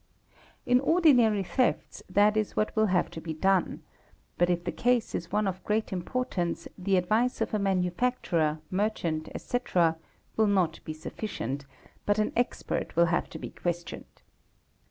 In 0.65 0.79
ordinary 0.79 1.43
thefts 1.43 2.01
that 2.09 2.35
is 2.35 2.55
what 2.55 2.75
will 2.75 2.87
have 2.87 3.11
to 3.11 3.21
be 3.21 3.35
done; 3.35 3.83
but 4.39 4.49
if 4.49 4.63
the 4.63 4.71
case 4.71 5.13
is 5.13 5.31
one 5.31 5.45
of 5.47 5.63
great 5.63 5.93
importance 5.93 6.67
the 6.75 6.97
advice 6.97 7.39
of 7.39 7.53
a 7.53 7.59
manufacturer, 7.59 8.57
merchant, 8.71 9.29
etc., 9.35 9.97
will 10.35 10.47
not 10.47 10.79
be 10.85 10.93
sufficient, 10.93 11.67
but 12.07 12.17
an 12.17 12.33
expert 12.35 12.95
will 12.95 13.05
have 13.13 13.29
to 13.29 13.37
be 13.37 13.51
questioned. 13.51 14.23